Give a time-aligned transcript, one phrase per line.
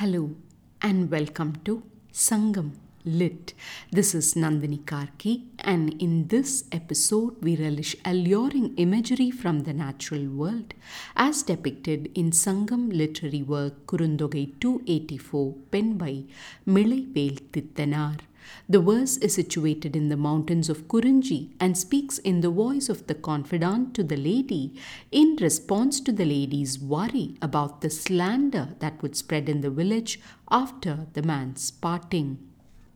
[0.00, 0.34] Hello
[0.80, 2.70] and welcome to Sangam
[3.04, 3.52] Lit.
[3.92, 10.24] This is Nandini Karky, and in this episode, we relish alluring imagery from the natural
[10.24, 10.72] world
[11.16, 16.24] as depicted in Sangam literary work Kurunthogai 284, penned by
[16.66, 18.20] Milai Vel Tittanar.
[18.68, 23.06] The verse is situated in the mountains of Kurinji and speaks in the voice of
[23.06, 24.62] the confidant to the lady
[25.12, 30.14] in response to the lady's worry about the slander that would spread in the village
[30.52, 32.30] after the man's parting.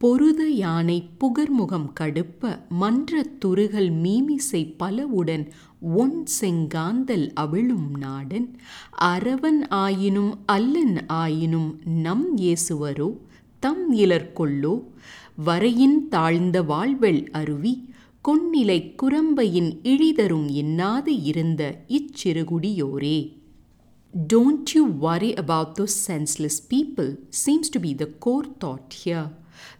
[0.00, 5.44] பொருத யானை புகர்முகம் கடுப்ப மன்ற துருகல் மீமிசை பலவுடன்
[6.02, 8.46] one செங்காந்தல் அவிழும் நாடன்
[9.08, 11.70] அரவன் ஆயினும் அல்லன் ஆயினும்
[12.06, 13.08] நம் இயேசுவரோ
[13.62, 14.74] தம் இலர் கொள்ளோ
[15.45, 17.73] வரையின் தாழ்ந்த வாழ்வெள் அருவி
[18.27, 21.61] கொன்னிலை குரம்பையின் இழிதரும் இன்னாது இருந்த
[21.97, 23.17] இச்சிறுகுடியோரே
[24.13, 29.31] Don't you worry about those senseless people seems to be the core thought here.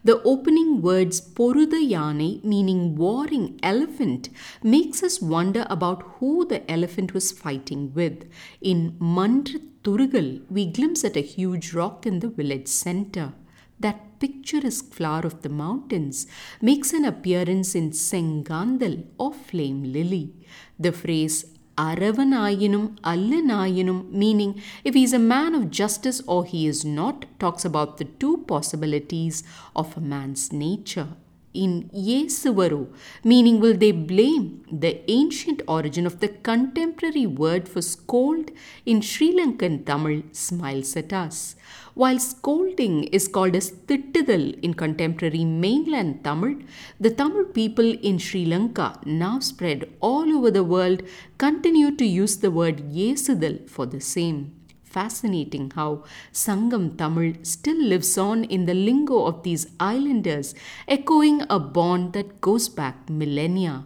[0.02, 4.30] The opening words Poruda Yane, meaning warring elephant,
[4.64, 8.24] makes us wonder about who the elephant was fighting with.
[8.60, 13.32] In Mandra Turugal, we glimpse at a huge rock in the village center.
[13.79, 16.27] That picturesque flower of the mountains
[16.61, 20.33] makes an appearance in Sengandal or flame lily.
[20.77, 21.45] The phrase
[21.77, 27.63] Aravanayinum Allanayinum, meaning if he is a man of justice or he is not, talks
[27.63, 31.07] about the two possibilities of a man's nature.
[31.53, 32.93] In Yesuvaru,
[33.23, 38.51] meaning will they blame the ancient origin of the contemporary word for scold
[38.85, 41.55] in Sri Lankan Tamil smiles at us.
[41.99, 46.59] While scolding is called as Tittidal in contemporary mainland Tamil,
[46.97, 51.03] the Tamil people in Sri Lanka, now spread all over the world,
[51.37, 54.55] continue to use the word Yesudal for the same.
[54.81, 60.55] Fascinating how Sangam Tamil still lives on in the lingo of these islanders,
[60.87, 63.83] echoing a bond that goes back millennia.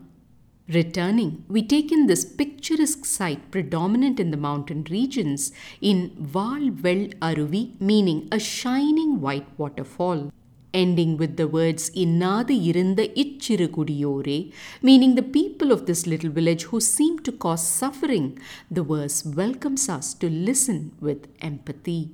[0.73, 5.51] Returning, we take in this picturesque sight predominant in the mountain regions
[5.81, 10.31] in Valvel Aruvi, meaning a shining white waterfall.
[10.73, 14.51] Ending with the words Innadu irunda ichirukudiyore,
[14.81, 18.39] meaning the people of this little village who seem to cause suffering,
[18.71, 22.09] the verse welcomes us to listen with empathy.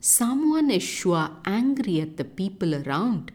[0.00, 3.30] Someone is sure angry at the people around.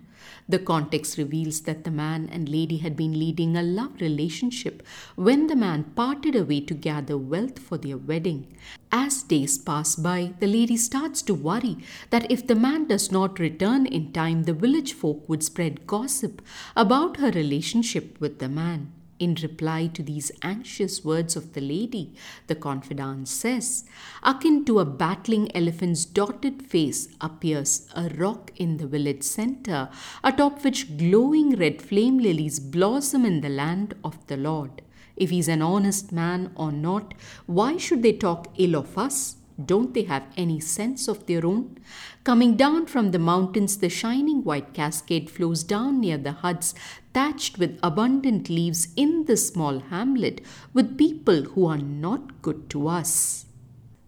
[0.48, 4.84] The context reveals that the man and lady had been leading a love relationship
[5.16, 8.48] when the man parted away to gather wealth for their wedding.
[8.92, 11.78] As days pass by, the lady starts to worry
[12.10, 16.42] that if the man does not return in time, the village folk would spread gossip
[16.76, 18.92] about her relationship with the man.
[19.22, 22.16] In reply to these anxious words of the lady,
[22.48, 23.86] the confidant says,
[24.24, 29.90] Akin to a battling elephant's dotted face appears a rock in the village center,
[30.24, 34.82] atop which glowing red flame lilies blossom in the land of the Lord.
[35.16, 37.14] If he's an honest man or not,
[37.46, 39.36] why should they talk ill of us?
[39.64, 41.78] Don't they have any sense of their own?
[42.24, 46.74] Coming down from the mountains, the shining white cascade flows down near the huts
[47.14, 50.42] thatched with abundant leaves in the small hamlet
[50.74, 53.46] with people who are not good to us.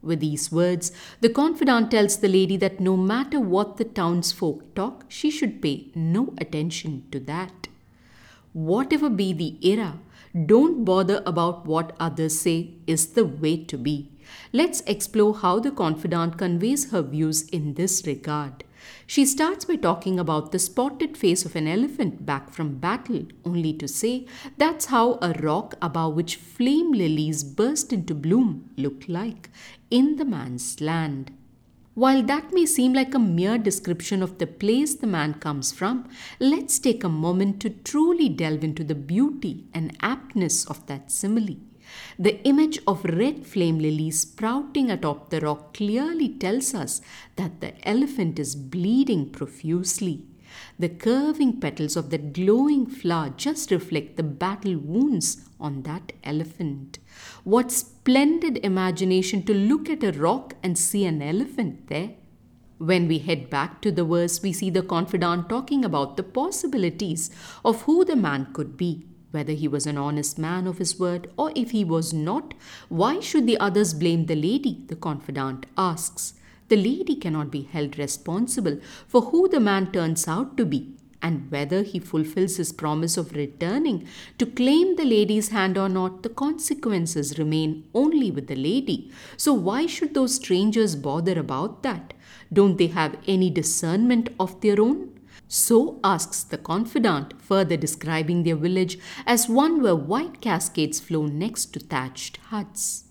[0.02, 5.06] With these words, the confidant tells the lady that no matter what the townsfolk talk,
[5.08, 7.70] she should pay no attention to that.
[8.52, 10.00] Whatever be the era,
[10.34, 14.12] don't bother about what others say is the way to be.
[14.52, 18.64] Let's explore how the confidant conveys her views in this regard.
[19.06, 23.74] She starts by talking about the spotted face of an elephant back from battle, only
[23.74, 24.26] to say
[24.58, 29.50] that's how a rock above which flame lilies burst into bloom looked like
[29.92, 31.32] in the man's land.
[31.96, 36.10] While that may seem like a mere description of the place the man comes from,
[36.40, 41.58] let's take a moment to truly delve into the beauty and aptness of that simile.
[42.18, 47.02] The image of red flame lilies sprouting atop the rock clearly tells us
[47.36, 50.24] that the elephant is bleeding profusely.
[50.80, 57.00] The curving petals of that glowing flower just reflect the battle wounds on that elephant.
[57.44, 62.12] What splendid imagination to look at a rock and see an elephant there.
[62.78, 67.30] When we head back to the verse, we see the confidant talking about the possibilities
[67.64, 69.06] of who the man could be.
[69.32, 72.54] Whether he was an honest man of his word or if he was not,
[72.90, 74.84] why should the others blame the lady?
[74.88, 76.34] The confidant asks.
[76.70, 81.50] The lady cannot be held responsible for who the man turns out to be and
[81.50, 84.06] whether he fulfills his promise of returning
[84.38, 89.10] to claim the lady's hand or not, the consequences remain only with the lady.
[89.38, 92.14] So, why should those strangers bother about that?
[92.52, 95.18] Don't they have any discernment of their own?
[95.48, 101.68] So asks the confidant, further describing their village as one where white cascades flow next
[101.74, 103.06] to thatched huts.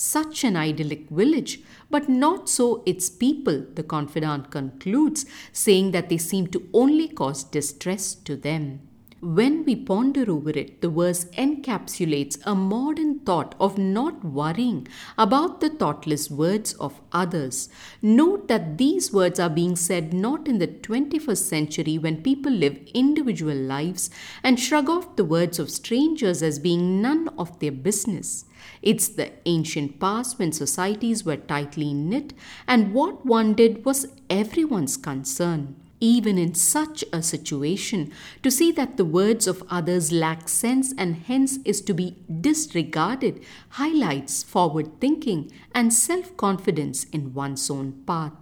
[0.00, 1.58] Such an idyllic village,
[1.90, 7.42] but not so its people, the confidant concludes, saying that they seem to only cause
[7.42, 8.87] distress to them.
[9.20, 14.86] When we ponder over it, the verse encapsulates a modern thought of not worrying
[15.18, 17.68] about the thoughtless words of others.
[18.00, 22.78] Note that these words are being said not in the 21st century when people live
[22.94, 24.08] individual lives
[24.44, 28.44] and shrug off the words of strangers as being none of their business.
[28.82, 32.34] It's the ancient past when societies were tightly knit
[32.68, 38.12] and what one did was everyone's concern even in such a situation,
[38.42, 43.42] to see that the words of others lack sense and hence is to be disregarded
[43.70, 48.32] highlights forward thinking and self confidence in one's own path.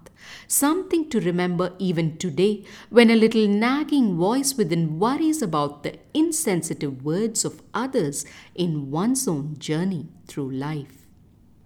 [0.49, 7.05] Something to remember even today when a little nagging voice within worries about the insensitive
[7.05, 8.25] words of others
[8.55, 11.06] in one's own journey through life.